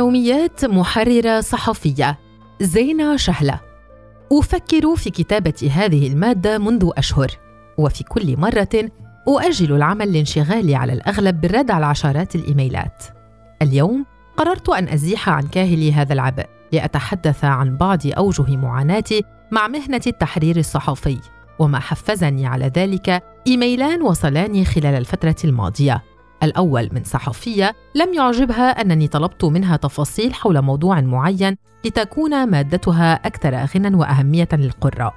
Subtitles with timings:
[0.00, 2.18] يوميات محررة صحفية
[2.60, 3.60] زينة شهلة.
[4.32, 7.30] أفكر في كتابة هذه المادة منذ أشهر
[7.78, 8.90] وفي كل مرة
[9.28, 13.04] أؤجل العمل لانشغالي على الأغلب بالرد على عشرات الإيميلات.
[13.62, 14.06] اليوم
[14.36, 20.56] قررت أن أزيح عن كاهلي هذا العبء لأتحدث عن بعض أوجه معاناتي مع مهنة التحرير
[20.56, 21.18] الصحفي
[21.58, 26.02] وما حفزني على ذلك إيميلان وصلاني خلال الفترة الماضية.
[26.42, 33.66] الأول من صحفية لم يعجبها أنني طلبت منها تفاصيل حول موضوع معين لتكون مادتها أكثر
[33.74, 35.14] غنى وأهمية للقراء.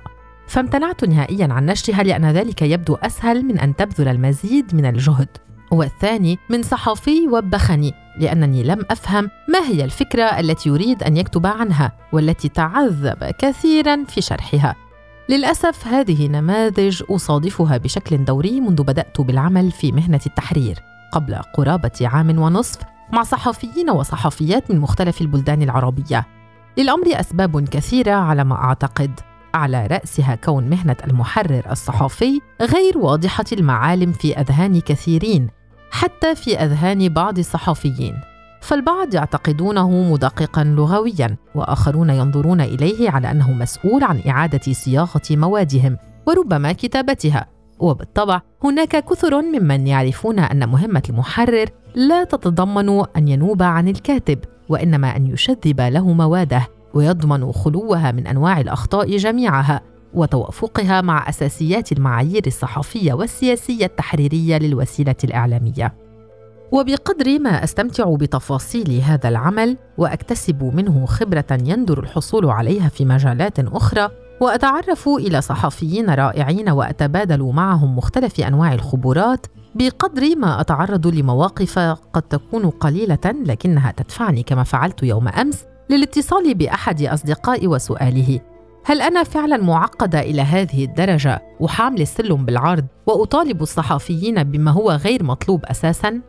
[0.47, 5.27] فامتنعت نهائيا عن نشرها لأن ذلك يبدو أسهل من أن تبذل المزيد من الجهد.
[5.71, 11.91] والثاني من صحفي وبخني لأنني لم أفهم ما هي الفكرة التي يريد أن يكتب عنها
[12.13, 14.75] والتي تعذب كثيرا في شرحها.
[15.29, 20.92] للأسف هذه نماذج أصادفها بشكل دوري منذ بدأت بالعمل في مهنة التحرير.
[21.13, 22.79] قبل قرابة عام ونصف
[23.11, 26.25] مع صحفيين وصحفيات من مختلف البلدان العربية.
[26.77, 29.19] للأمر أسباب كثيرة على ما أعتقد.
[29.53, 35.49] على رأسها كون مهنة المحرر الصحفي غير واضحة المعالم في أذهان كثيرين
[35.91, 38.15] حتى في أذهان بعض الصحفيين.
[38.61, 45.97] فالبعض يعتقدونه مدققا لغويا وآخرون ينظرون إليه على أنه مسؤول عن إعادة صياغة موادهم
[46.27, 47.52] وربما كتابتها.
[47.83, 55.15] وبالطبع هناك كثر ممن يعرفون أن مهمة المحرر لا تتضمن أن ينوب عن الكاتب وإنما
[55.15, 59.81] أن يشذب له مواده ويضمن خلوها من أنواع الأخطاء جميعها
[60.13, 65.93] وتوافقها مع أساسيات المعايير الصحفية والسياسية التحريرية للوسيلة الإعلامية.
[66.71, 74.09] وبقدر ما أستمتع بتفاصيل هذا العمل وأكتسب منه خبرة يندر الحصول عليها في مجالات أخرى
[74.41, 81.79] وأتعرف إلى صحفيين رائعين واتبادل معهم مختلف أنواع الخبرات بقدر ما أتعرض لمواقف
[82.13, 88.39] قد تكون قليلة لكنها تدفعني كما فعلت يوم أمس للاتصال بأحد اصدقائي وسؤاله.
[88.85, 95.23] هل أنا فعلا معقدة إلى هذه الدرجة؟ وحامل السلم بالعرض وأطالب الصحفيين بما هو غير
[95.23, 96.21] مطلوب أساسا؟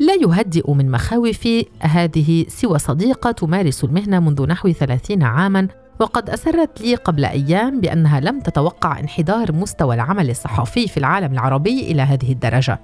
[0.00, 1.66] لا يهدئ من مخاوفي.
[1.80, 5.68] هذه سوى صديقة تمارس المهنة منذ نحو ثلاثين عاماً
[6.02, 11.80] وقد أسرت لي قبل أيام بأنها لم تتوقع انحدار مستوى العمل الصحفي في العالم العربي
[11.80, 12.80] إلى هذه الدرجة.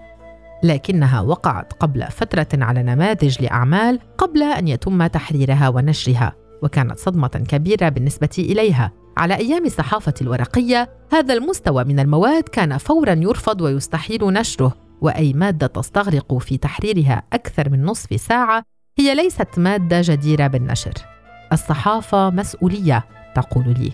[0.63, 7.89] لكنها وقعت قبل فترة على نماذج لأعمال قبل أن يتم تحريرها ونشرها وكانت صدمة كبيرة
[7.89, 8.93] بالنسبة إليها.
[9.17, 15.67] على أيام الصحافة الورقية هذا المستوى من المواد كان فورا يرفض ويستحيل نشره وأي مادة
[15.67, 18.63] تستغرق في تحريرها أكثر من نصف ساعة
[18.99, 21.18] هي ليست مادة جديرة بالنشر.
[21.53, 23.05] الصحافة مسؤولية
[23.35, 23.93] تقول لي.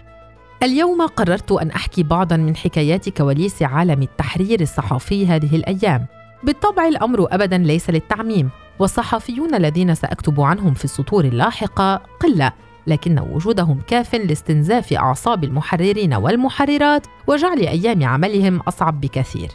[0.63, 6.07] اليوم قررت أن أحكي بعضا من حكايات كواليس عالم التحرير الصحفي هذه الأيام.
[6.43, 12.53] بالطبع الأمر ابدا ليس للتعميم والصحفيون الذين سأكتب عنهم في السطور اللاحقة قلة
[12.87, 19.49] لكن وجودهم كاف لاستنزاف أعصاب المحررين والمحررات وجعل أيام عملهم أصعب بكثير.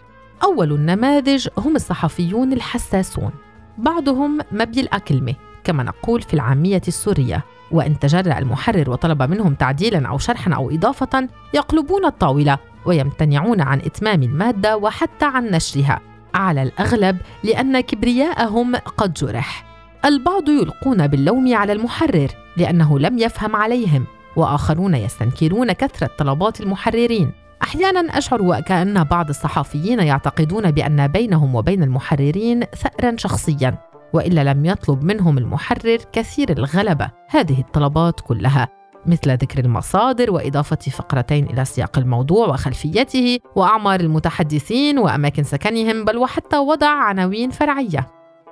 [0.44, 3.32] أول النماذج هم الصحفيون الحساسون.
[3.78, 7.46] بعضهم مبي الأكلمة كما نقول في العامية السورية.
[7.72, 14.24] وإن تجرأ المحرر وطلب منهم تعديلا أو شرحا أو إضافة يقلبون الطاولة ويمتنعون عن إتمام
[14.24, 16.00] المادة وحتى عن نشرها.
[16.34, 19.66] على الأغلب لأن كبرياءهم قد جرح.
[20.06, 24.06] البعض يلقون باللوم على المحرر لأنه لم يفهم عليهم
[24.36, 27.32] وآخرون يستنكرون كثرة طلبات المحررين.
[27.64, 33.89] أحيانا أشعر وكأن بعض الصحفيين يعتقدون بأن بينهم وبين المحررين ثارا شخصيا.
[34.14, 37.12] وإلا لم يطلب منهم المحرر كثير الغلبة.
[37.28, 38.68] هذه الطلبات كلها
[39.06, 46.58] مثل ذكر المصادر وإضافة فقرتين إلى سياق الموضوع وخلفيته وأعمار المتحدثين وأماكن سكنهم بل وحتى
[46.58, 48.08] وضع عناوين فرعية.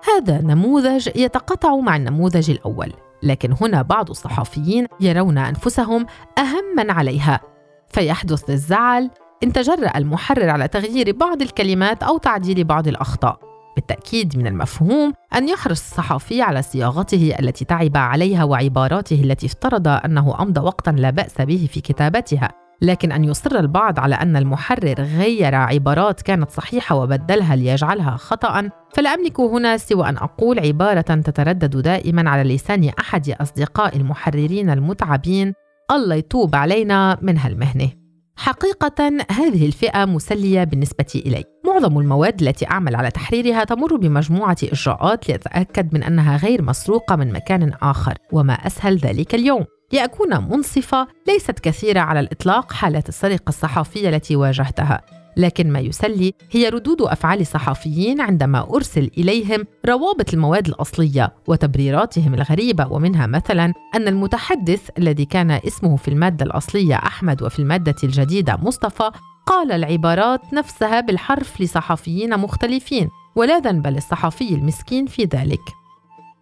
[0.07, 2.94] هذا نموذج يتقاطع مع النموذج الأول
[3.24, 6.06] لكن هنا بعض الصحفيين يرون أنفسهم
[6.38, 7.39] اهم من عليها.
[7.88, 9.10] فيحدث الزعل
[9.44, 13.39] إن تجرأ المحرر على تغيير بعض الكلمات أو تعديل بعض الأخطاء.
[13.77, 20.41] بالتأكيد من المفهوم أن يحرص الصحفي على صياغته التي تعب عليها وعباراته التي افترض أنه
[20.41, 22.50] أمضى وقتا لا بأس به في كتابتها.
[22.81, 29.13] لكن أن يصر البعض على أن المحرر غير عبارات كانت صحيحة وبدلها ليجعلها خطأ فلا
[29.13, 35.53] أملك هنا سوى أن أقول عبارة تتردد دائما على لسان أحد أصدقاء المحررين المتعبين
[35.91, 38.06] الله يتوب علينا من هالمهنة.
[38.38, 41.44] حقيقة هذه الفئة مسلية بالنسبة إلي.
[41.66, 47.34] معظم المواد التي أعمل على تحريرها تمر بمجموعة إجراءات لأتأكد من أنها غير مسروقة من
[47.34, 49.66] مكان آخر وما أسهل ذلك اليوم.
[49.94, 55.01] لأكون منصفة ليست كثيرة على الإطلاق حالات السرقة الصحفية التي واجهتها.
[55.38, 62.88] لكن ما يسلي هي ردود أفعال الصحفيين عندما أرسل إليهم روابط المواد الأصلية وتبريراتهم الغريبة
[62.92, 69.12] ومنها مثلا أن المتحدث الذي كان اسمه في المادة الأصلية أحمد وفي المادة الجديدة مصطفى
[69.45, 75.62] قال العبارات نفسها بالحرف لصحفيين مختلفين ولا ذنب للصحفي المسكين في ذلك.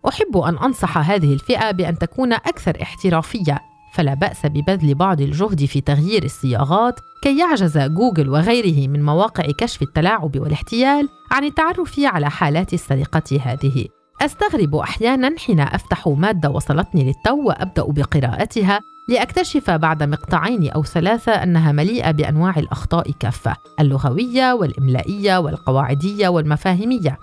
[0.07, 3.61] أحب أن أنصح هذه الفئة بأن تكون أكثر احترافية.
[3.95, 9.81] فلا بأس ببذل بعض الجهد في تغيير الصياغات كي يعجز جوجل وغيره من مواقع كشف
[9.81, 13.85] التلاعب والاحتيال عن التعرف على حالات السرقة هذه.
[14.21, 21.71] أستغرب أحيانا حين أفتح مادة وصلتني للتو وأبدأ بقراءتها لأكتشف بعد مقطعين أو ثلاثة أنها
[21.71, 27.17] مليئة بأنواع الأخطاء كافة اللغوية والإملائية والقواعدية والمفاهيمية.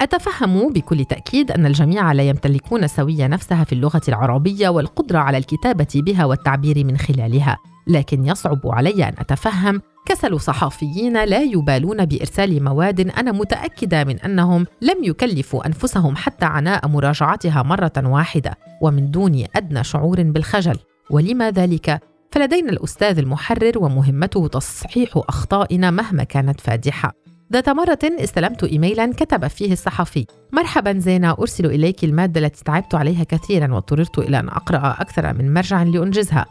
[0.00, 5.86] أتفهم بكل تأكيد أن الجميع لا يمتلكون سوية نفسها في اللغة العربية والقدرة على الكتابة
[5.94, 13.00] بها والتعبير من خلالها، لكن يصعب علي أن أتفهم كسل صحفيين لا يبالون بإرسال مواد
[13.00, 19.84] أنا متأكدة من أنهم لم يكلفوا أنفسهم حتى عناء مراجعتها مرة واحدة ومن دون أدنى
[19.84, 20.78] شعور بالخجل،
[21.10, 22.00] ولما ذلك؟
[22.32, 27.23] فلدينا الأستاذ المحرر ومهمته تصحيح أخطائنا مهما كانت فادحة.
[27.54, 30.26] ذات مرة استلمت إيميلا كتب فيه الصحفي.
[30.52, 35.54] مرحبا زينة أرسل إليك المادة التي تعبت عليها كثيرا واضطررت إلى أن أقرأ أكثر من
[35.54, 36.46] مرجع لأنجزها.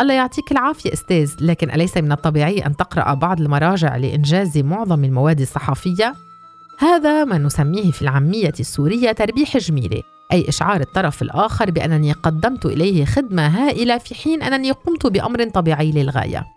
[0.00, 5.40] الله يعطيك العافية أستاذ لكن أليس من الطبيعي أن تقرأ بعض المراجع لإنجاز معظم المواد
[5.40, 6.14] الصحفية؟
[6.78, 13.04] هذا ما نسميه في العامية السورية تربيح جميلة أي إشعار الطرف الآخر بأنني قدمت إليه
[13.04, 16.55] خدمة هائلة في حين أنني قمت بأمر طبيعي للغاية.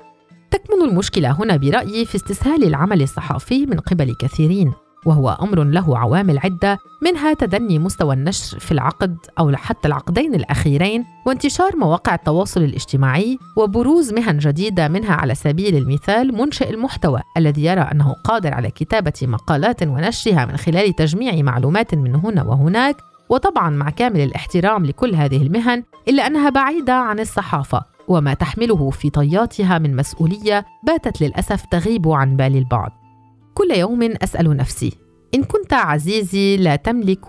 [0.51, 4.73] تكمن المشكلة هنا برأيي في استسهال العمل الصحفي من قبل كثيرين
[5.05, 11.05] وهو أمر له عوامل عدة منها تدني مستوى النشر في العقد أو حتى العقدين الأخيرين
[11.25, 17.81] وانتشار مواقع التواصل الاجتماعي وبروز مهن جديدة منها على سبيل المثال منشئ المحتوى الذي يرى
[17.81, 22.95] أنه قادر على كتابة مقالات ونشرها من خلال تجميع معلومات من هنا وهناك
[23.29, 27.83] وطبعا مع كامل الاحترام لكل هذه المهن إلا أنها بعيدة عن الصحافة.
[28.09, 32.91] وما تحمله في طياتها من مسؤولية باتت للأسف تغيب عن بال البعض.
[33.53, 34.94] كل يوم أسأل نفسي
[35.35, 37.25] إن كنت عزيزي لا تملك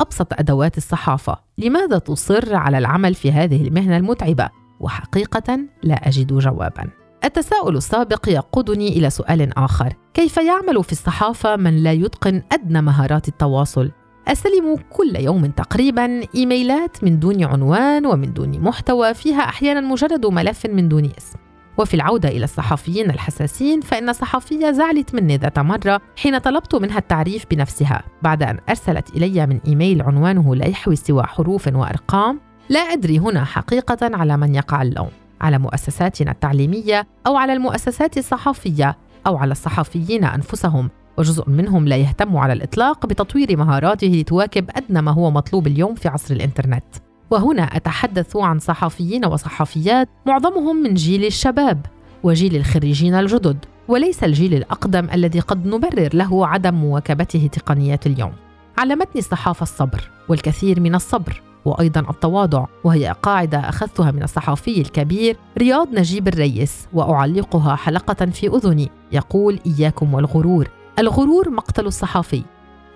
[0.00, 4.48] أبسط أدوات الصحافة لماذا تصر على العمل في هذه المهنة المتعبة؟
[4.80, 6.90] وحقيقة لا أجد جوابا.
[7.24, 13.28] التساؤل السابق يقودني إلى سؤال آخر كيف يعمل في الصحافة من لا يتقن أدنى مهارات
[13.28, 13.90] التواصل؟
[14.28, 20.66] أستلم كل يوم تقريبا إيميلات من دون عنوان ومن دون محتوى فيها أحيانا مجرد ملف
[20.66, 21.38] من دون اسم.
[21.78, 27.44] وفي العودة إلى الصحفيين الحساسين فإن صحفية زعلت مني ذات مرة حين طلبت منها التعريف
[27.50, 28.02] بنفسها.
[28.22, 33.44] بعد أن أرسلت إلي من إيميل عنوانه لا يحوي سوى حروف وأرقام لا أدري هنا
[33.44, 35.10] حقيقة على من يقع اللوم.
[35.40, 38.96] على مؤسساتنا التعليمية أو على المؤسسات الصحفية
[39.26, 40.90] أو على الصحفيين أنفسهم.
[41.18, 46.08] وجزء منهم لا يهتم على الإطلاق بتطوير مهاراته لتواكب أدنى ما هو مطلوب اليوم في
[46.08, 46.84] عصر الإنترنت.
[47.30, 51.86] وهنا أتحدث عن صحفيين وصحفيات معظمهم من جيل الشباب
[52.22, 53.56] وجيل الخريجين الجدد
[53.88, 58.32] وليس الجيل الأقدم الذي قد نبرر له عدم مواكبته تقنيات اليوم.
[58.78, 65.88] علمتني الصحافة الصبر والكثير من الصبر وأيضا التواضع وهي قاعدة أخذتها من الصحفي الكبير رياض
[65.94, 70.68] نجيب الريس وأعلقها حلقة في أذني يقول إياكم والغرور.
[70.98, 72.42] الغرور مقتل الصحفي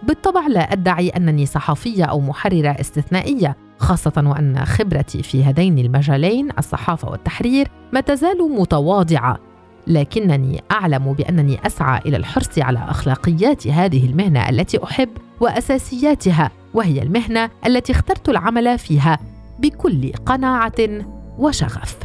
[0.03, 7.11] بالطبع لا أدعي أنني صحفيه أو محررة استثنائية خاصة وأن خبرتي في هذين المجالين الصحافة
[7.11, 9.39] والتحرير ما تزال متواضعة.
[9.87, 15.09] لكنني أعلم بأنني أسعى إلى الحرص على أخلاقيات هذه المهنة التي أحب
[15.41, 19.19] وأساسياتها وهي المهنة التي اخترت العمل فيها
[19.59, 21.05] بكل قناعة
[21.39, 21.97] وشغف.